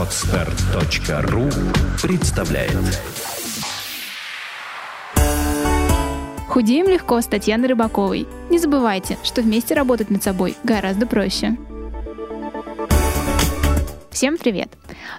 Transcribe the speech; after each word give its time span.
Отстар.ру 0.00 1.50
представляет 2.02 2.72
Худеем 6.48 6.88
легко 6.88 7.20
с 7.20 7.26
Татьяной 7.26 7.68
Рыбаковой. 7.68 8.26
Не 8.48 8.58
забывайте, 8.58 9.18
что 9.22 9.42
вместе 9.42 9.74
работать 9.74 10.08
над 10.08 10.22
собой 10.22 10.56
гораздо 10.64 11.06
проще. 11.06 11.58
Всем 14.20 14.36
привет! 14.36 14.68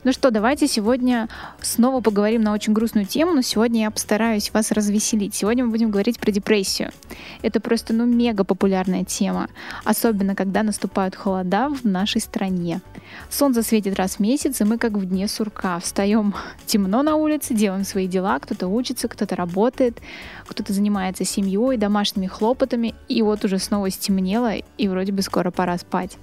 Ну 0.03 0.13
что, 0.13 0.29
давайте 0.29 0.67
сегодня 0.67 1.27
снова 1.59 2.01
поговорим 2.01 2.43
на 2.43 2.53
очень 2.53 2.71
грустную 2.71 3.07
тему, 3.07 3.33
но 3.33 3.41
сегодня 3.41 3.81
я 3.81 3.89
постараюсь 3.89 4.53
вас 4.53 4.71
развеселить. 4.71 5.33
Сегодня 5.33 5.65
мы 5.65 5.71
будем 5.71 5.89
говорить 5.89 6.19
про 6.19 6.31
депрессию. 6.31 6.91
Это 7.41 7.59
просто, 7.59 7.95
ну, 7.95 8.05
мега 8.05 8.43
популярная 8.43 9.03
тема, 9.03 9.49
особенно 9.85 10.35
когда 10.35 10.61
наступают 10.61 11.15
холода 11.15 11.69
в 11.69 11.83
нашей 11.83 12.21
стране. 12.21 12.81
Солнце 13.31 13.63
светит 13.63 13.95
раз 13.95 14.17
в 14.17 14.19
месяц, 14.19 14.61
и 14.61 14.65
мы 14.65 14.77
как 14.77 14.91
в 14.91 15.03
дне 15.03 15.27
сурка. 15.27 15.79
Встаем 15.79 16.35
темно 16.67 17.01
на 17.01 17.15
улице, 17.15 17.55
делаем 17.55 17.85
свои 17.85 18.05
дела, 18.05 18.37
кто-то 18.37 18.67
учится, 18.67 19.07
кто-то 19.07 19.35
работает, 19.35 19.99
кто-то 20.45 20.73
занимается 20.73 21.25
семьей, 21.25 21.75
домашними 21.77 22.27
хлопотами, 22.27 22.93
и 23.07 23.23
вот 23.23 23.43
уже 23.45 23.57
снова 23.57 23.89
стемнело, 23.89 24.53
и 24.77 24.87
вроде 24.87 25.11
бы 25.11 25.23
скоро 25.23 25.49
пора 25.49 25.79
спать. 25.79 26.19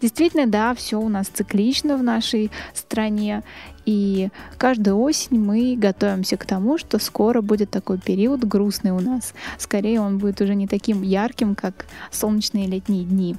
Действительно, 0.00 0.46
да, 0.46 0.74
все 0.74 1.00
у 1.00 1.08
нас 1.08 1.28
циклично 1.28 1.96
в 1.96 2.02
нашей 2.02 2.50
стране, 2.74 3.42
и 3.86 4.28
каждую 4.58 4.98
осень 4.98 5.38
мы 5.38 5.76
готовимся 5.76 6.36
к 6.36 6.44
тому, 6.44 6.76
что 6.76 6.98
скоро 6.98 7.40
будет 7.40 7.70
такой 7.70 7.98
период 7.98 8.44
грустный 8.44 8.90
у 8.90 9.00
нас. 9.00 9.32
Скорее 9.58 10.00
он 10.00 10.18
будет 10.18 10.40
уже 10.40 10.54
не 10.54 10.66
таким 10.66 11.02
ярким, 11.02 11.54
как 11.54 11.86
солнечные 12.10 12.66
летние 12.66 13.04
дни 13.04 13.36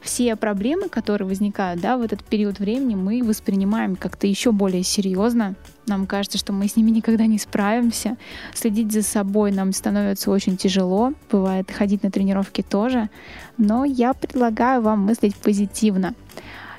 все 0.00 0.36
проблемы, 0.36 0.88
которые 0.88 1.28
возникают 1.28 1.80
да, 1.80 1.96
в 1.96 2.02
этот 2.02 2.24
период 2.24 2.58
времени, 2.58 2.94
мы 2.94 3.22
воспринимаем 3.22 3.96
как-то 3.96 4.26
еще 4.26 4.52
более 4.52 4.82
серьезно. 4.82 5.54
Нам 5.86 6.06
кажется, 6.06 6.38
что 6.38 6.52
мы 6.52 6.68
с 6.68 6.76
ними 6.76 6.90
никогда 6.90 7.26
не 7.26 7.38
справимся. 7.38 8.16
Следить 8.54 8.92
за 8.92 9.02
собой 9.02 9.52
нам 9.52 9.72
становится 9.72 10.30
очень 10.30 10.56
тяжело. 10.56 11.14
Бывает 11.30 11.70
ходить 11.70 12.02
на 12.02 12.10
тренировки 12.10 12.62
тоже. 12.62 13.08
Но 13.56 13.84
я 13.84 14.12
предлагаю 14.12 14.82
вам 14.82 15.06
мыслить 15.06 15.36
позитивно. 15.36 16.14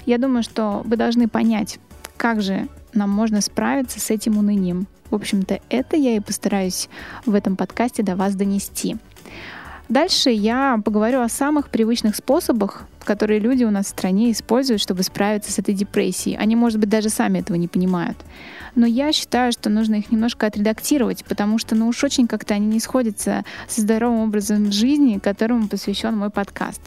Я 0.06 0.17
думаю, 0.17 0.44
что 0.44 0.82
вы 0.86 0.95
должны 0.95 1.28
понять, 1.28 1.80
как 2.17 2.42
же 2.42 2.67
нам 2.94 3.10
можно 3.10 3.42
справиться 3.42 4.00
с 4.00 4.10
этим 4.10 4.38
унынием. 4.38 4.88
В 5.10 5.16
общем-то, 5.16 5.60
это 5.70 5.98
я 5.98 6.16
и 6.16 6.20
постараюсь 6.20 6.90
в 7.26 7.34
этом 7.34 7.56
подкасте 7.56 8.04
до 8.04 8.16
вас 8.16 8.36
донести. 8.36 8.98
Дальше 9.90 10.30
я 10.30 10.80
поговорю 10.86 11.22
о 11.22 11.30
самых 11.30 11.70
привычных 11.70 12.16
способах, 12.16 12.84
которые 13.04 13.40
люди 13.40 13.64
у 13.64 13.72
нас 13.72 13.88
в 13.88 13.90
стране 13.90 14.32
используют, 14.32 14.82
чтобы 14.82 15.02
справиться 15.02 15.52
с 15.52 15.58
этой 15.58 15.73
депрессией. 15.73 16.38
Они, 16.38 16.56
может 16.56 16.80
быть, 16.80 16.90
даже 16.90 17.09
сами 17.09 17.40
этого 17.40 17.58
не 17.58 17.68
понимают. 17.68 18.16
Но 18.76 18.86
я 18.86 19.12
считаю, 19.12 19.52
что 19.52 19.72
нужно 19.72 19.95
их 19.95 20.12
немножко 20.12 20.45
отредактировать, 20.45 21.26
потому 21.26 21.58
что, 21.58 21.73
ну 21.73 21.88
уж 21.88 22.04
очень 22.04 22.28
как-то 22.28 22.54
они 22.54 22.67
не 22.67 22.80
сходятся 22.80 23.44
со 23.67 23.82
здоровым 23.82 24.20
образом 24.20 24.72
жизни, 24.72 25.17
которому 25.17 25.67
посвящен 25.67 26.16
мой 26.16 26.30
подкаст. 26.30 26.82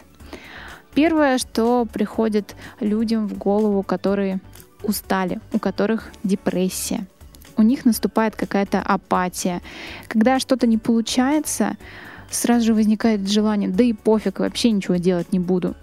Первое, 0.94 1.38
что 1.38 1.88
приходит 1.92 2.54
людям 2.78 3.26
в 3.26 3.36
голову, 3.36 3.82
которые 3.82 4.38
устали, 4.84 5.40
у 5.52 5.58
которых 5.58 6.12
депрессия. 6.22 7.04
У 7.56 7.62
них 7.62 7.84
наступает 7.84 8.36
какая-то 8.36 8.80
апатия. 8.80 9.60
Когда 10.06 10.38
что-то 10.38 10.68
не 10.68 10.78
получается, 10.78 11.76
сразу 12.32 12.66
же 12.66 12.74
возникает 12.74 13.28
желание, 13.28 13.68
да 13.68 13.84
и 13.84 13.92
пофиг, 13.92 14.40
вообще 14.40 14.70
ничего 14.70 14.96
делать 14.96 15.32
не 15.32 15.38
буду. 15.38 15.74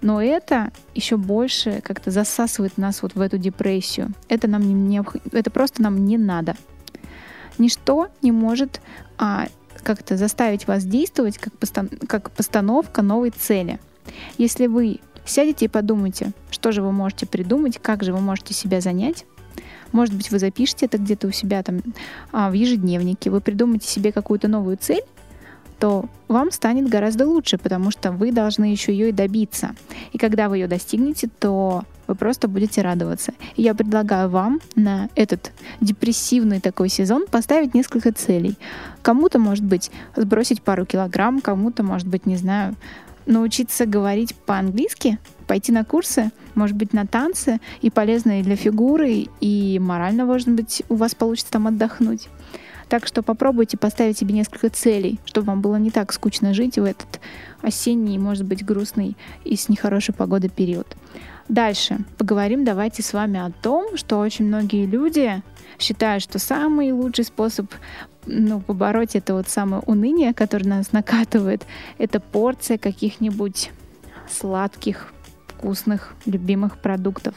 Но 0.00 0.22
это 0.22 0.70
еще 0.94 1.16
больше 1.16 1.80
как-то 1.82 2.10
засасывает 2.10 2.76
нас 2.76 3.02
вот 3.02 3.14
в 3.14 3.20
эту 3.20 3.38
депрессию. 3.38 4.12
Это 4.28 4.48
нам 4.48 4.62
не, 4.62 4.74
не 4.74 5.02
это 5.32 5.50
просто 5.50 5.82
нам 5.82 6.04
не 6.04 6.18
надо. 6.18 6.56
Ничто 7.58 8.08
не 8.20 8.32
может 8.32 8.80
а, 9.16 9.46
как-то 9.82 10.16
заставить 10.16 10.66
вас 10.66 10.84
действовать 10.84 11.38
как, 11.38 11.56
постан 11.56 11.88
как 11.88 12.30
постановка 12.30 13.02
новой 13.02 13.30
цели. 13.30 13.80
Если 14.36 14.66
вы 14.66 15.00
сядете 15.24 15.66
и 15.66 15.68
подумаете, 15.68 16.32
что 16.50 16.72
же 16.72 16.82
вы 16.82 16.92
можете 16.92 17.26
придумать, 17.26 17.78
как 17.78 18.02
же 18.02 18.12
вы 18.12 18.20
можете 18.20 18.52
себя 18.52 18.80
занять, 18.80 19.24
может 19.92 20.14
быть, 20.14 20.30
вы 20.30 20.38
запишете 20.38 20.86
это 20.86 20.98
где-то 20.98 21.28
у 21.28 21.30
себя 21.30 21.62
там 21.62 21.80
а, 22.32 22.50
в 22.50 22.54
ежедневнике, 22.54 23.30
вы 23.30 23.40
придумаете 23.40 23.86
себе 23.86 24.10
какую-то 24.10 24.48
новую 24.48 24.76
цель, 24.76 25.04
то 25.78 26.06
вам 26.28 26.50
станет 26.50 26.88
гораздо 26.88 27.26
лучше, 27.26 27.58
потому 27.58 27.90
что 27.90 28.12
вы 28.12 28.32
должны 28.32 28.64
еще 28.66 28.92
ее 28.92 29.10
и 29.10 29.12
добиться. 29.12 29.74
И 30.12 30.18
когда 30.18 30.48
вы 30.48 30.58
ее 30.58 30.66
достигнете, 30.66 31.28
то 31.38 31.84
вы 32.06 32.14
просто 32.14 32.48
будете 32.48 32.82
радоваться. 32.82 33.32
И 33.56 33.62
я 33.62 33.74
предлагаю 33.74 34.28
вам 34.28 34.60
на 34.76 35.08
этот 35.14 35.52
депрессивный 35.80 36.60
такой 36.60 36.88
сезон 36.88 37.26
поставить 37.30 37.74
несколько 37.74 38.12
целей. 38.12 38.56
Кому-то, 39.02 39.38
может 39.38 39.64
быть, 39.64 39.90
сбросить 40.16 40.62
пару 40.62 40.84
килограмм, 40.86 41.40
кому-то, 41.40 41.82
может 41.82 42.08
быть, 42.08 42.26
не 42.26 42.36
знаю, 42.36 42.74
научиться 43.26 43.86
говорить 43.86 44.34
по-английски, 44.34 45.18
пойти 45.46 45.72
на 45.72 45.84
курсы, 45.84 46.30
может 46.54 46.76
быть, 46.76 46.92
на 46.92 47.06
танцы, 47.06 47.60
и 47.80 47.90
полезно 47.90 48.40
и 48.40 48.42
для 48.42 48.56
фигуры, 48.56 49.26
и 49.40 49.78
морально, 49.78 50.24
может 50.24 50.48
быть, 50.48 50.82
у 50.88 50.96
вас 50.96 51.14
получится 51.14 51.52
там 51.52 51.66
отдохнуть. 51.66 52.28
Так 52.88 53.06
что 53.06 53.22
попробуйте 53.22 53.76
поставить 53.76 54.18
себе 54.18 54.34
несколько 54.34 54.70
целей, 54.70 55.18
чтобы 55.24 55.48
вам 55.48 55.60
было 55.60 55.76
не 55.76 55.90
так 55.90 56.12
скучно 56.12 56.54
жить 56.54 56.78
в 56.78 56.84
этот 56.84 57.20
осенний, 57.62 58.18
может 58.18 58.44
быть, 58.44 58.64
грустный 58.64 59.16
и 59.44 59.56
с 59.56 59.68
нехорошей 59.68 60.14
погодой 60.14 60.50
период. 60.50 60.86
Дальше 61.48 61.98
поговорим 62.16 62.64
давайте 62.64 63.02
с 63.02 63.12
вами 63.12 63.38
о 63.38 63.50
том, 63.50 63.96
что 63.96 64.18
очень 64.18 64.46
многие 64.46 64.86
люди 64.86 65.42
считают, 65.78 66.22
что 66.22 66.38
самый 66.38 66.92
лучший 66.92 67.24
способ 67.24 67.66
ну, 68.26 68.60
побороть 68.60 69.16
это 69.16 69.34
вот 69.34 69.48
самое 69.48 69.82
уныние, 69.84 70.32
которое 70.32 70.68
нас 70.68 70.92
накатывает, 70.92 71.66
это 71.98 72.20
порция 72.20 72.78
каких-нибудь 72.78 73.70
сладких, 74.30 75.12
вкусных, 75.48 76.14
любимых 76.24 76.78
продуктов. 76.78 77.34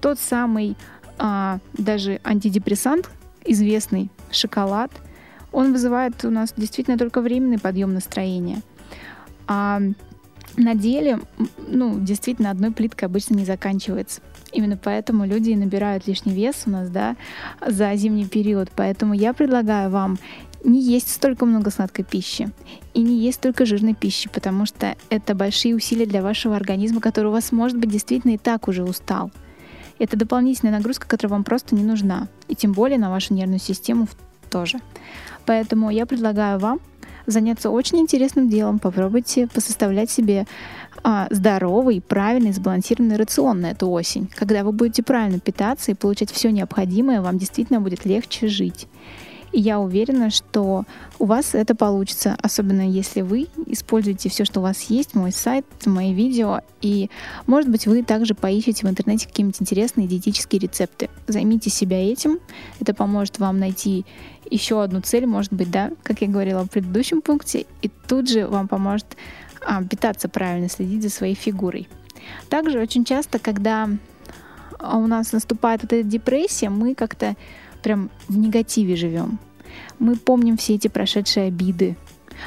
Тот 0.00 0.18
самый 0.18 0.76
а, 1.18 1.58
даже 1.74 2.20
антидепрессант, 2.24 3.10
известный 3.44 4.10
шоколад, 4.34 4.90
он 5.52 5.72
вызывает 5.72 6.24
у 6.24 6.30
нас 6.30 6.54
действительно 6.56 6.98
только 6.98 7.20
временный 7.20 7.58
подъем 7.58 7.94
настроения. 7.94 8.62
А 9.46 9.80
на 10.56 10.74
деле, 10.74 11.20
ну, 11.68 11.98
действительно, 11.98 12.50
одной 12.50 12.72
плиткой 12.72 13.08
обычно 13.08 13.34
не 13.34 13.44
заканчивается. 13.44 14.20
Именно 14.52 14.76
поэтому 14.76 15.24
люди 15.24 15.50
и 15.50 15.56
набирают 15.56 16.06
лишний 16.06 16.34
вес 16.34 16.64
у 16.66 16.70
нас, 16.70 16.90
да, 16.90 17.16
за 17.66 17.94
зимний 17.94 18.26
период. 18.26 18.70
Поэтому 18.74 19.14
я 19.14 19.32
предлагаю 19.32 19.90
вам 19.90 20.18
не 20.64 20.80
есть 20.80 21.12
столько 21.12 21.44
много 21.44 21.70
сладкой 21.70 22.04
пищи 22.04 22.48
и 22.94 23.00
не 23.00 23.18
есть 23.18 23.38
столько 23.38 23.66
жирной 23.66 23.94
пищи, 23.94 24.28
потому 24.32 24.66
что 24.66 24.94
это 25.10 25.34
большие 25.34 25.74
усилия 25.74 26.06
для 26.06 26.22
вашего 26.22 26.54
организма, 26.54 27.00
который 27.00 27.26
у 27.28 27.32
вас, 27.32 27.50
может 27.50 27.78
быть, 27.78 27.90
действительно 27.90 28.32
и 28.32 28.38
так 28.38 28.68
уже 28.68 28.84
устал. 28.84 29.30
Это 30.02 30.16
дополнительная 30.16 30.72
нагрузка, 30.72 31.06
которая 31.06 31.30
вам 31.30 31.44
просто 31.44 31.76
не 31.76 31.84
нужна, 31.84 32.26
и 32.48 32.56
тем 32.56 32.72
более 32.72 32.98
на 32.98 33.08
вашу 33.08 33.34
нервную 33.34 33.60
систему 33.60 34.08
тоже. 34.50 34.80
Поэтому 35.46 35.90
я 35.90 36.06
предлагаю 36.06 36.58
вам 36.58 36.80
заняться 37.26 37.70
очень 37.70 38.00
интересным 38.00 38.48
делом. 38.48 38.80
Попробуйте 38.80 39.46
посоставлять 39.46 40.10
себе 40.10 40.44
а, 41.04 41.28
здоровый, 41.30 42.00
правильный, 42.00 42.50
сбалансированный 42.50 43.14
рацион 43.14 43.60
на 43.60 43.70
эту 43.70 43.88
осень. 43.90 44.28
Когда 44.34 44.64
вы 44.64 44.72
будете 44.72 45.04
правильно 45.04 45.38
питаться 45.38 45.92
и 45.92 45.94
получать 45.94 46.32
все 46.32 46.50
необходимое, 46.50 47.20
вам 47.20 47.38
действительно 47.38 47.80
будет 47.80 48.04
легче 48.04 48.48
жить. 48.48 48.88
И 49.52 49.60
я 49.60 49.78
уверена, 49.78 50.30
что 50.30 50.84
у 51.18 51.26
вас 51.26 51.54
это 51.54 51.74
получится, 51.74 52.36
особенно 52.40 52.88
если 52.88 53.20
вы 53.20 53.48
используете 53.66 54.28
все, 54.28 54.44
что 54.44 54.60
у 54.60 54.62
вас 54.62 54.82
есть, 54.84 55.14
мой 55.14 55.30
сайт, 55.30 55.66
мои 55.84 56.14
видео, 56.14 56.60
и, 56.80 57.10
может 57.46 57.70
быть, 57.70 57.86
вы 57.86 58.02
также 58.02 58.34
поищете 58.34 58.86
в 58.86 58.90
интернете 58.90 59.26
какие-нибудь 59.26 59.60
интересные 59.60 60.08
диетические 60.08 60.60
рецепты. 60.60 61.10
Займите 61.26 61.68
себя 61.68 62.02
этим, 62.02 62.38
это 62.80 62.94
поможет 62.94 63.38
вам 63.38 63.58
найти 63.58 64.06
еще 64.50 64.82
одну 64.82 65.00
цель, 65.00 65.26
может 65.26 65.52
быть, 65.52 65.70
да, 65.70 65.90
как 66.02 66.22
я 66.22 66.28
говорила 66.28 66.64
в 66.64 66.70
предыдущем 66.70 67.20
пункте, 67.20 67.66
и 67.82 67.90
тут 68.08 68.28
же 68.28 68.46
вам 68.46 68.68
поможет 68.68 69.16
а, 69.60 69.82
питаться 69.84 70.28
правильно, 70.28 70.68
следить 70.68 71.02
за 71.02 71.10
своей 71.10 71.34
фигурой. 71.34 71.88
Также 72.48 72.80
очень 72.80 73.04
часто, 73.04 73.38
когда 73.38 73.88
у 74.80 75.06
нас 75.06 75.32
наступает 75.32 75.84
эта 75.84 76.02
депрессия, 76.02 76.70
мы 76.70 76.94
как-то 76.94 77.36
прям 77.82 78.10
в 78.28 78.36
негативе 78.36 78.96
живем. 78.96 79.38
Мы 79.98 80.16
помним 80.16 80.56
все 80.56 80.74
эти 80.74 80.88
прошедшие 80.88 81.46
обиды, 81.46 81.96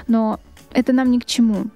но 0.07 0.39
это 0.71 0.93
нам 0.93 1.11
ни 1.11 1.19
к 1.19 1.25
чему. 1.25 1.67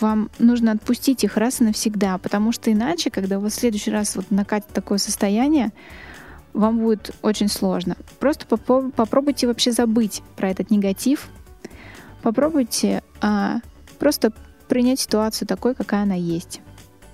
Вам 0.00 0.30
нужно 0.38 0.72
отпустить 0.72 1.24
их 1.24 1.36
раз 1.36 1.60
и 1.60 1.64
навсегда, 1.64 2.18
потому 2.18 2.52
что 2.52 2.72
иначе, 2.72 3.10
когда 3.10 3.38
у 3.38 3.40
вас 3.40 3.54
в 3.54 3.60
следующий 3.60 3.90
раз 3.90 4.14
вот 4.16 4.30
накатит 4.30 4.68
такое 4.68 4.98
состояние, 4.98 5.72
вам 6.52 6.78
будет 6.78 7.10
очень 7.22 7.48
сложно. 7.48 7.96
Просто 8.18 8.46
попробуйте 8.46 9.46
вообще 9.46 9.72
забыть 9.72 10.22
про 10.36 10.50
этот 10.50 10.70
негатив. 10.70 11.28
Попробуйте 12.22 13.02
а, 13.20 13.60
просто 13.98 14.32
принять 14.68 15.00
ситуацию 15.00 15.48
такой, 15.48 15.74
какая 15.74 16.02
она 16.02 16.14
есть. 16.14 16.60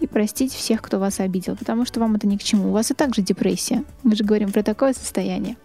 и 0.01 0.07
простить 0.07 0.53
всех, 0.53 0.83
кто 0.83 0.99
вас 0.99 1.21
обидел, 1.21 1.57
потому 1.57 1.87
что 1.87 2.01
вам 2.01 2.15
это 2.17 2.27
ни 2.27 2.37
к 2.37 2.43
чему. 2.43 2.69
У 2.69 2.73
вас 2.73 2.91
и 2.91 2.95
так 2.95 3.15
же 3.15 3.23
депрессия. 3.23 3.85
Мы 4.03 4.17
же 4.17 4.25
говорим 4.25 4.53
про 4.53 4.63
такое 4.63 4.93
состояние. 4.93 5.57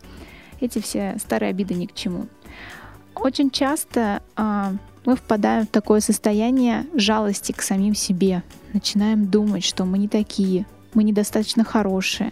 Эти 0.59 0.79
все 0.79 1.15
старые 1.19 1.51
обиды 1.51 1.73
ни 1.73 1.85
к 1.85 1.94
чему. 1.94 2.27
Очень 3.15 3.50
часто 3.51 4.21
а, 4.35 4.73
мы 5.06 5.15
впадаем 5.15 5.65
в 5.65 5.69
такое 5.69 6.00
состояние 6.00 6.85
жалости 6.94 7.51
к 7.51 7.61
самим 7.61 7.95
себе. 7.95 8.44
Начинаем 8.73 9.27
думать, 9.27 9.63
что 9.63 9.85
мы 9.85 9.97
не 9.97 10.07
такие, 10.07 10.65
мы 10.94 11.03
недостаточно 11.03 11.63
хорошие. 11.63 12.31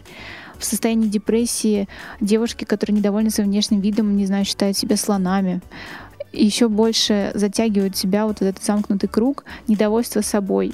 В 0.57 0.65
состоянии 0.65 1.07
депрессии 1.07 1.87
девушки, 2.19 2.63
которые 2.63 2.97
недовольны 2.97 3.29
своим 3.29 3.49
внешним 3.49 3.79
видом, 3.79 4.15
не 4.15 4.25
знаю, 4.25 4.45
считают 4.45 4.77
себя 4.77 4.97
слонами. 4.97 5.61
Еще 6.33 6.67
больше 6.67 7.31
затягивают 7.35 7.95
себя 7.95 8.25
вот 8.25 8.41
этот 8.41 8.63
замкнутый 8.63 9.09
круг 9.09 9.45
недовольства 9.67 10.21
собой. 10.21 10.73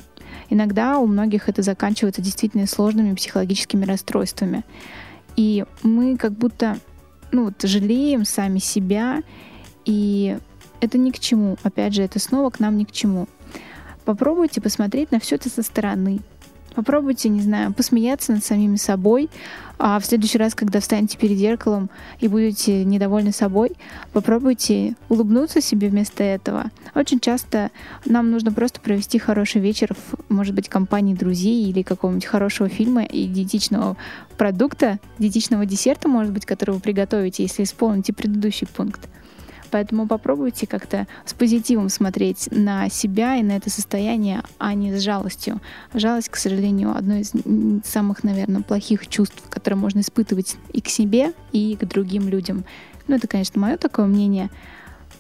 Иногда 0.50 0.98
у 1.00 1.06
многих 1.06 1.50
это 1.50 1.62
заканчивается 1.62 2.22
действительно 2.22 2.68
сложными 2.68 3.16
психологическими 3.16 3.86
расстройствами. 3.86 4.64
И 5.36 5.66
мы 5.84 6.18
как 6.18 6.34
будто 6.34 6.78
ну, 7.34 7.46
вот, 7.46 7.62
жалеем 7.64 8.26
сами 8.26 8.60
себя, 8.60 9.24
и 9.86 10.38
это 10.80 10.98
ни 10.98 11.12
к 11.12 11.20
чему. 11.20 11.58
Опять 11.64 11.94
же, 11.94 12.04
это 12.04 12.20
снова 12.20 12.50
к 12.50 12.60
нам 12.60 12.78
ни 12.78 12.84
к 12.84 12.92
чему. 12.92 13.28
Попробуйте 14.06 14.62
посмотреть 14.62 15.12
на 15.12 15.20
все 15.20 15.36
это 15.36 15.50
со 15.50 15.64
стороны. 15.64 16.20
Попробуйте, 16.76 17.30
не 17.30 17.42
знаю, 17.42 17.74
посмеяться 17.74 18.34
над 18.34 18.44
самими 18.44 18.78
собой, 18.78 19.30
а 19.80 20.00
в 20.00 20.06
следующий 20.06 20.38
раз, 20.38 20.56
когда 20.56 20.80
встанете 20.80 21.18
перед 21.18 21.38
зеркалом 21.38 21.90
и 22.20 22.28
будете 22.28 22.84
недовольны 22.84 23.32
собой, 23.32 23.72
попробуйте 24.12 24.96
улыбнуться 25.10 25.62
себе 25.62 25.90
вместо 25.90 26.24
этого. 26.24 26.72
Очень 26.96 27.20
часто 27.20 27.70
нам 28.06 28.32
нужно 28.32 28.52
просто 28.52 28.80
провести 28.80 29.20
хороший 29.20 29.62
вечер 29.62 29.94
в, 29.94 30.32
может 30.32 30.56
быть, 30.56 30.70
компании 30.70 31.14
друзей 31.14 31.70
или 31.70 31.82
какого-нибудь 31.82 32.26
хорошего 32.26 32.70
фильма 32.70 33.04
и 33.04 33.28
диетичного 33.28 33.98
продукта, 34.38 35.00
диетичного 35.20 35.66
десерта, 35.66 36.08
может 36.08 36.32
быть, 36.32 36.46
который 36.46 36.72
вы 36.72 36.80
приготовите, 36.80 37.44
если 37.44 37.64
исполните 37.64 38.14
предыдущий 38.14 38.68
пункт. 38.68 39.10
Поэтому 39.74 40.08
попробуйте 40.08 40.68
как-то 40.68 41.08
с 41.26 41.34
позитивом 41.34 41.90
смотреть 41.90 42.48
на 42.52 42.90
себя 42.90 43.38
и 43.38 43.42
на 43.42 43.54
это 43.54 43.72
состояние, 43.72 44.44
а 44.60 44.76
не 44.76 44.96
с 44.96 45.02
жалостью. 45.02 45.62
Жалость, 45.96 46.30
к 46.30 46.36
сожалению, 46.36 46.96
одно 46.96 47.16
из 47.16 47.32
самых, 47.84 48.24
наверное, 48.24 48.62
плохих 48.62 49.08
чувств, 49.08 49.42
которые 49.50 49.80
можно 49.80 50.02
испытывать 50.02 50.58
и 50.74 50.80
к 50.80 50.90
себе, 50.90 51.34
и 51.52 51.76
к 51.76 51.86
другим 51.86 52.30
людям. 52.30 52.66
Ну, 53.08 53.16
это, 53.16 53.28
конечно, 53.28 53.60
мое 53.60 53.78
такое 53.78 54.06
мнение. 54.06 54.52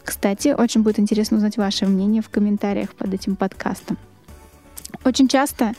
Кстати, 0.03 0.49
очень 0.49 0.83
будет 0.83 0.99
интересно 0.99 1.37
узнать 1.37 1.57
ваше 1.57 1.87
мнение 1.87 2.21
в 2.21 2.29
комментариях 2.29 2.93
под 2.93 3.11
этим 3.11 3.35
подкастом. 3.35 3.97
Очень 5.03 5.29
часто 5.29 5.73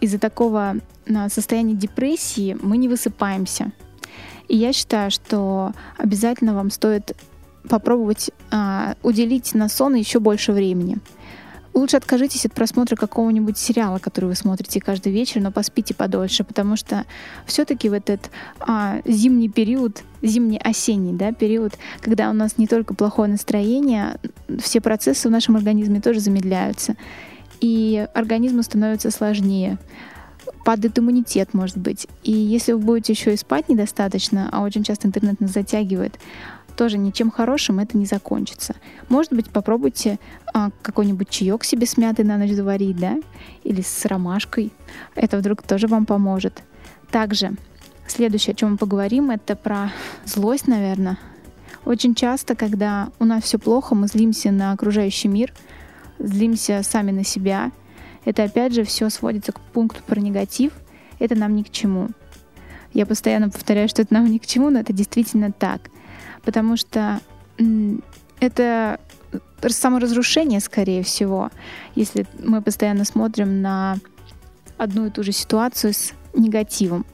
из-за 0.00 0.18
такого 0.18 0.76
а, 1.14 1.28
состояния 1.28 1.74
депрессии 1.74 2.56
мы 2.62 2.78
не 2.78 2.88
высыпаемся. 2.88 3.70
И 4.48 4.56
я 4.56 4.72
считаю, 4.72 5.10
что 5.10 5.72
обязательно 5.98 6.54
вам 6.54 6.70
стоит 6.70 7.14
попробовать 7.68 8.30
а, 8.50 8.94
уделить 9.02 9.54
на 9.54 9.68
сон 9.68 9.94
еще 9.94 10.20
больше 10.20 10.52
времени. 10.52 10.98
Лучше 11.74 11.96
откажитесь 11.96 12.46
от 12.46 12.52
просмотра 12.52 12.94
какого-нибудь 12.94 13.58
сериала, 13.58 13.98
который 13.98 14.26
вы 14.26 14.36
смотрите 14.36 14.80
каждый 14.80 15.12
вечер, 15.12 15.40
но 15.40 15.50
поспите 15.50 15.92
подольше, 15.92 16.44
потому 16.44 16.76
что 16.76 17.04
все-таки 17.46 17.88
в 17.88 17.92
этот 17.92 18.30
а, 18.60 19.00
зимний 19.04 19.48
период, 19.48 20.04
зимний-осенний 20.22 21.12
да, 21.12 21.32
период, 21.32 21.74
когда 22.00 22.30
у 22.30 22.32
нас 22.32 22.58
не 22.58 22.68
только 22.68 22.94
плохое 22.94 23.28
настроение, 23.28 24.20
все 24.60 24.80
процессы 24.80 25.28
в 25.28 25.32
нашем 25.32 25.56
организме 25.56 26.00
тоже 26.00 26.20
замедляются, 26.20 26.94
и 27.60 28.06
организму 28.14 28.62
становится 28.62 29.10
сложнее 29.10 29.78
падает 30.64 30.98
иммунитет, 30.98 31.54
может 31.54 31.76
быть. 31.76 32.06
И 32.22 32.32
если 32.32 32.72
вы 32.72 32.78
будете 32.78 33.12
еще 33.12 33.34
и 33.34 33.36
спать 33.36 33.68
недостаточно, 33.68 34.48
а 34.50 34.62
очень 34.62 34.82
часто 34.82 35.06
интернет 35.06 35.40
нас 35.40 35.52
затягивает, 35.52 36.18
тоже 36.74 36.98
ничем 36.98 37.30
хорошим 37.30 37.78
это 37.78 37.96
не 37.96 38.06
закончится. 38.06 38.74
Может 39.08 39.32
быть, 39.32 39.50
попробуйте 39.50 40.18
а, 40.52 40.70
какой-нибудь 40.82 41.28
чаек 41.28 41.64
себе 41.64 41.86
с 41.86 41.96
мятой 41.96 42.24
на 42.24 42.36
ночь 42.36 42.52
заварить, 42.52 42.96
да, 42.96 43.16
или 43.62 43.80
с 43.80 44.04
ромашкой. 44.04 44.72
Это 45.14 45.38
вдруг 45.38 45.62
тоже 45.62 45.86
вам 45.86 46.06
поможет. 46.06 46.62
Также 47.10 47.52
следующее, 48.06 48.52
о 48.52 48.56
чем 48.56 48.72
мы 48.72 48.76
поговорим, 48.76 49.30
это 49.30 49.56
про 49.56 49.92
злость, 50.24 50.66
наверное. 50.66 51.18
Очень 51.84 52.14
часто, 52.14 52.54
когда 52.54 53.08
у 53.18 53.24
нас 53.24 53.44
все 53.44 53.58
плохо, 53.58 53.94
мы 53.94 54.06
злимся 54.06 54.50
на 54.50 54.72
окружающий 54.72 55.28
мир, 55.28 55.52
злимся 56.18 56.82
сами 56.82 57.10
на 57.10 57.24
себя. 57.24 57.72
Это 58.24 58.44
опять 58.44 58.72
же 58.72 58.84
все 58.84 59.10
сводится 59.10 59.52
к 59.52 59.60
пункту 59.60 60.00
про 60.06 60.18
негатив. 60.18 60.72
Это 61.18 61.34
нам 61.34 61.54
ни 61.54 61.62
к 61.62 61.70
чему. 61.70 62.08
Я 62.94 63.06
постоянно 63.06 63.50
повторяю, 63.50 63.88
что 63.88 64.02
это 64.02 64.14
нам 64.14 64.26
ни 64.26 64.38
к 64.38 64.46
чему, 64.46 64.70
но 64.70 64.80
это 64.80 64.92
действительно 64.92 65.52
так 65.52 65.90
потому 66.44 66.76
что 66.76 67.20
это 68.40 69.00
саморазрушение, 69.66 70.60
скорее 70.60 71.02
всего, 71.02 71.50
если 71.94 72.26
мы 72.42 72.60
постоянно 72.60 73.04
смотрим 73.04 73.62
на 73.62 73.96
одну 74.76 75.06
и 75.06 75.10
ту 75.10 75.22
же 75.22 75.32
ситуацию 75.32 75.94
с 75.94 76.12
негативом. 76.34 77.06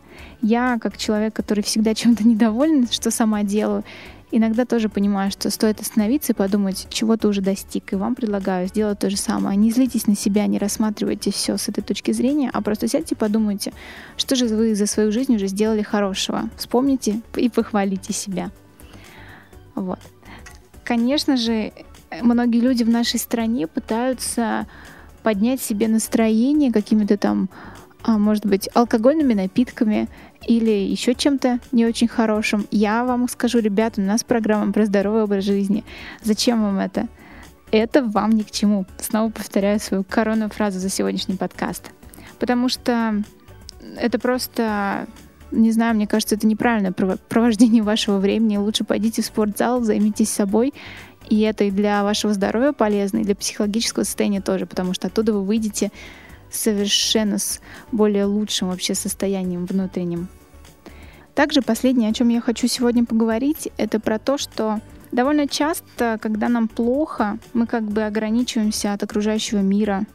Я, 0.42 0.78
как 0.80 0.96
человек, 0.96 1.34
который 1.34 1.62
всегда 1.62 1.94
чем-то 1.94 2.26
недоволен, 2.26 2.88
что 2.90 3.10
сама 3.10 3.42
делаю, 3.42 3.84
иногда 4.32 4.64
тоже 4.64 4.88
понимаю, 4.88 5.30
что 5.30 5.50
стоит 5.50 5.80
остановиться 5.80 6.32
и 6.32 6.36
подумать, 6.36 6.86
чего 6.90 7.16
ты 7.16 7.28
уже 7.28 7.40
достиг. 7.40 7.92
И 7.92 7.96
вам 7.96 8.14
предлагаю 8.14 8.68
сделать 8.68 8.98
то 8.98 9.10
же 9.10 9.16
самое. 9.16 9.56
Не 9.56 9.70
злитесь 9.70 10.06
на 10.06 10.16
себя, 10.16 10.46
не 10.46 10.58
рассматривайте 10.58 11.30
все 11.32 11.56
с 11.56 11.68
этой 11.68 11.82
точки 11.82 12.12
зрения, 12.12 12.50
а 12.52 12.62
просто 12.62 12.88
сядьте 12.88 13.14
и 13.14 13.18
подумайте, 13.18 13.72
что 14.16 14.36
же 14.36 14.46
вы 14.46 14.74
за 14.74 14.86
свою 14.86 15.12
жизнь 15.12 15.34
уже 15.34 15.46
сделали 15.46 15.82
хорошего. 15.82 16.48
Вспомните 16.56 17.20
и 17.36 17.48
похвалите 17.48 18.12
себя. 18.12 18.50
Вот. 19.80 19.98
Конечно 20.84 21.36
же, 21.36 21.72
многие 22.22 22.60
люди 22.60 22.82
в 22.82 22.88
нашей 22.88 23.18
стране 23.18 23.66
пытаются 23.66 24.66
поднять 25.22 25.60
себе 25.60 25.88
настроение 25.88 26.72
какими-то 26.72 27.16
там, 27.16 27.50
а, 28.02 28.18
может 28.18 28.46
быть, 28.46 28.68
алкогольными 28.74 29.34
напитками 29.34 30.08
или 30.46 30.70
еще 30.70 31.14
чем-то 31.14 31.60
не 31.72 31.86
очень 31.86 32.08
хорошим. 32.08 32.66
Я 32.70 33.04
вам 33.04 33.28
скажу, 33.28 33.58
ребята, 33.58 34.00
у 34.00 34.04
нас 34.04 34.24
программа 34.24 34.72
про 34.72 34.86
здоровый 34.86 35.24
образ 35.24 35.44
жизни. 35.44 35.84
Зачем 36.22 36.62
вам 36.62 36.78
это? 36.78 37.08
Это 37.70 38.02
вам 38.02 38.30
ни 38.30 38.42
к 38.42 38.50
чему. 38.50 38.86
Снова 38.98 39.30
повторяю 39.30 39.78
свою 39.78 40.02
коронную 40.02 40.50
фразу 40.50 40.78
за 40.78 40.88
сегодняшний 40.88 41.36
подкаст. 41.36 41.90
Потому 42.38 42.68
что 42.68 43.22
это 43.96 44.18
просто 44.18 45.06
не 45.50 45.72
знаю, 45.72 45.94
мне 45.94 46.06
кажется, 46.06 46.34
это 46.34 46.46
неправильное 46.46 46.92
провождение 46.92 47.82
вашего 47.84 48.18
времени. 48.18 48.56
Лучше 48.56 48.84
пойдите 48.84 49.22
в 49.22 49.26
спортзал, 49.26 49.82
займитесь 49.82 50.30
собой. 50.30 50.72
И 51.28 51.40
это 51.40 51.64
и 51.64 51.70
для 51.70 52.02
вашего 52.02 52.32
здоровья 52.32 52.72
полезно, 52.72 53.18
и 53.18 53.24
для 53.24 53.36
психологического 53.36 54.04
состояния 54.04 54.40
тоже, 54.40 54.66
потому 54.66 54.94
что 54.94 55.08
оттуда 55.08 55.32
вы 55.32 55.44
выйдете 55.44 55.92
совершенно 56.50 57.38
с 57.38 57.60
более 57.92 58.24
лучшим 58.24 58.68
вообще 58.68 58.94
состоянием 58.94 59.66
внутренним. 59.66 60.28
Также 61.34 61.62
последнее, 61.62 62.10
о 62.10 62.12
чем 62.12 62.28
я 62.28 62.40
хочу 62.40 62.66
сегодня 62.66 63.04
поговорить, 63.04 63.70
это 63.76 64.00
про 64.00 64.18
то, 64.18 64.36
что 64.36 64.80
довольно 65.12 65.46
часто, 65.46 66.18
когда 66.20 66.48
нам 66.48 66.68
плохо, 66.68 67.38
мы 67.52 67.66
как 67.66 67.84
бы 67.84 68.02
ограничиваемся 68.02 68.92
от 68.92 69.02
окружающего 69.02 69.60
мира, 69.60 70.06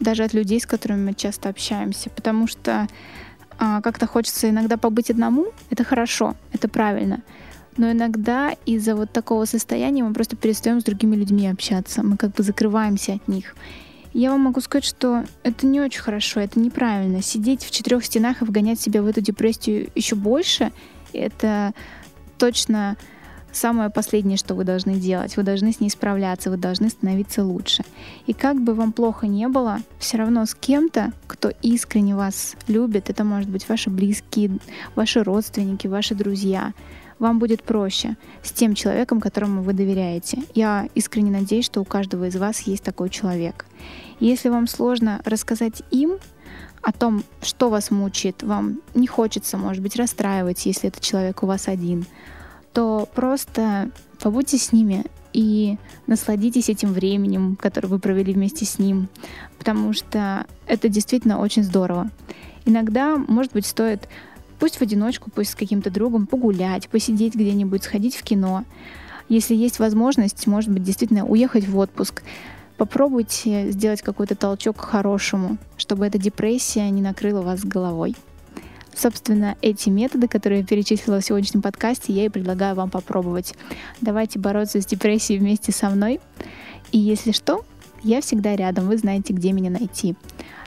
даже 0.00 0.24
от 0.24 0.34
людей, 0.34 0.60
с 0.60 0.66
которыми 0.66 1.06
мы 1.06 1.14
часто 1.14 1.48
общаемся, 1.48 2.10
потому 2.10 2.46
что 2.48 2.88
как-то 3.58 4.06
хочется 4.06 4.50
иногда 4.50 4.76
побыть 4.76 5.10
одному, 5.10 5.46
это 5.70 5.84
хорошо, 5.84 6.34
это 6.52 6.68
правильно. 6.68 7.22
Но 7.76 7.90
иногда 7.90 8.54
из-за 8.66 8.94
вот 8.94 9.10
такого 9.10 9.44
состояния 9.46 10.04
мы 10.04 10.12
просто 10.12 10.36
перестаем 10.36 10.80
с 10.80 10.84
другими 10.84 11.16
людьми 11.16 11.48
общаться. 11.48 12.02
Мы 12.02 12.16
как 12.16 12.32
бы 12.32 12.42
закрываемся 12.42 13.14
от 13.14 13.26
них. 13.28 13.56
я 14.12 14.30
вам 14.30 14.42
могу 14.42 14.60
сказать, 14.60 14.84
что 14.84 15.24
это 15.42 15.66
не 15.66 15.80
очень 15.80 16.00
хорошо, 16.00 16.40
это 16.40 16.60
неправильно. 16.60 17.20
Сидеть 17.20 17.64
в 17.64 17.70
четырех 17.70 18.04
стенах 18.04 18.42
и 18.42 18.44
вгонять 18.44 18.80
себя 18.80 19.02
в 19.02 19.06
эту 19.06 19.20
депрессию 19.20 19.90
еще 19.94 20.14
больше, 20.14 20.70
это 21.12 21.72
точно 22.38 22.96
самое 23.54 23.90
последнее, 23.90 24.36
что 24.36 24.54
вы 24.54 24.64
должны 24.64 24.94
делать. 24.94 25.36
Вы 25.36 25.42
должны 25.42 25.72
с 25.72 25.80
ней 25.80 25.90
справляться, 25.90 26.50
вы 26.50 26.56
должны 26.56 26.88
становиться 26.88 27.44
лучше. 27.44 27.84
И 28.26 28.32
как 28.32 28.60
бы 28.60 28.74
вам 28.74 28.92
плохо 28.92 29.26
не 29.26 29.48
было, 29.48 29.78
все 29.98 30.18
равно 30.18 30.44
с 30.44 30.54
кем-то, 30.54 31.12
кто 31.26 31.50
искренне 31.62 32.16
вас 32.16 32.56
любит, 32.68 33.10
это 33.10 33.24
может 33.24 33.48
быть 33.48 33.68
ваши 33.68 33.90
близкие, 33.90 34.58
ваши 34.94 35.22
родственники, 35.22 35.86
ваши 35.86 36.14
друзья, 36.14 36.72
вам 37.18 37.38
будет 37.38 37.62
проще 37.62 38.16
с 38.42 38.50
тем 38.52 38.74
человеком, 38.74 39.20
которому 39.20 39.62
вы 39.62 39.72
доверяете. 39.72 40.42
Я 40.54 40.88
искренне 40.94 41.30
надеюсь, 41.30 41.64
что 41.64 41.80
у 41.80 41.84
каждого 41.84 42.26
из 42.26 42.36
вас 42.36 42.60
есть 42.62 42.82
такой 42.82 43.08
человек. 43.08 43.66
Если 44.20 44.48
вам 44.48 44.66
сложно 44.66 45.20
рассказать 45.24 45.82
им 45.90 46.18
о 46.82 46.92
том, 46.92 47.22
что 47.40 47.70
вас 47.70 47.90
мучает, 47.90 48.42
вам 48.42 48.80
не 48.94 49.06
хочется, 49.06 49.56
может 49.56 49.82
быть, 49.82 49.96
расстраивать, 49.96 50.66
если 50.66 50.88
этот 50.88 51.02
человек 51.02 51.42
у 51.42 51.46
вас 51.46 51.68
один— 51.68 52.04
то 52.74 53.08
просто 53.14 53.90
побудьте 54.20 54.58
с 54.58 54.72
ними 54.72 55.04
и 55.32 55.78
насладитесь 56.06 56.68
этим 56.68 56.92
временем, 56.92 57.56
которое 57.56 57.88
вы 57.88 57.98
провели 57.98 58.32
вместе 58.32 58.64
с 58.64 58.78
ним, 58.78 59.08
потому 59.58 59.92
что 59.92 60.46
это 60.66 60.88
действительно 60.88 61.40
очень 61.40 61.62
здорово. 61.62 62.10
Иногда, 62.66 63.16
может 63.16 63.52
быть, 63.52 63.66
стоит 63.66 64.08
пусть 64.58 64.76
в 64.76 64.82
одиночку, 64.82 65.30
пусть 65.30 65.50
с 65.50 65.54
каким-то 65.54 65.90
другом 65.90 66.26
погулять, 66.26 66.88
посидеть 66.88 67.34
где-нибудь, 67.34 67.84
сходить 67.84 68.16
в 68.16 68.22
кино. 68.22 68.64
Если 69.28 69.54
есть 69.54 69.78
возможность, 69.78 70.46
может 70.46 70.70
быть, 70.70 70.82
действительно 70.82 71.26
уехать 71.26 71.66
в 71.68 71.76
отпуск, 71.78 72.22
попробуйте 72.76 73.70
сделать 73.70 74.02
какой-то 74.02 74.34
толчок 74.34 74.76
к 74.76 74.84
хорошему, 74.84 75.58
чтобы 75.76 76.06
эта 76.06 76.18
депрессия 76.18 76.88
не 76.90 77.02
накрыла 77.02 77.42
вас 77.42 77.64
головой. 77.64 78.16
Собственно, 78.96 79.56
эти 79.60 79.88
методы, 79.88 80.28
которые 80.28 80.60
я 80.60 80.66
перечислила 80.66 81.20
в 81.20 81.24
сегодняшнем 81.24 81.62
подкасте, 81.62 82.12
я 82.12 82.26
и 82.26 82.28
предлагаю 82.28 82.74
вам 82.74 82.90
попробовать. 82.90 83.54
Давайте 84.00 84.38
бороться 84.38 84.80
с 84.80 84.86
депрессией 84.86 85.38
вместе 85.38 85.72
со 85.72 85.90
мной. 85.90 86.20
И 86.92 86.98
если 86.98 87.32
что, 87.32 87.64
я 88.02 88.20
всегда 88.20 88.54
рядом, 88.54 88.86
вы 88.86 88.96
знаете, 88.96 89.32
где 89.32 89.52
меня 89.52 89.70
найти. 89.70 90.14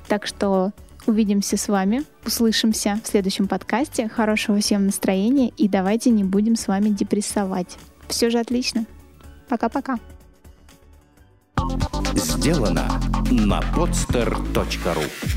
Так 0.08 0.26
что 0.26 0.72
увидимся 1.06 1.58
с 1.58 1.68
вами, 1.68 2.04
услышимся 2.26 3.00
в 3.04 3.08
следующем 3.08 3.48
подкасте. 3.48 4.10
Хорошего 4.10 4.60
всем 4.60 4.86
настроения 4.86 5.50
и 5.50 5.68
давайте 5.68 6.10
не 6.10 6.24
будем 6.24 6.56
с 6.56 6.68
вами 6.68 6.90
депрессовать. 6.90 7.78
Все 8.08 8.30
же 8.30 8.40
отлично. 8.40 8.86
Пока-пока. 9.48 10.00
Сделано 12.14 13.02
на 13.32 13.62
podster.ru 13.76 15.37